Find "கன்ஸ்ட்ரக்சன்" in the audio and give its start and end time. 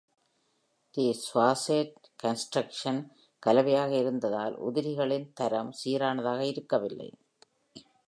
2.23-3.01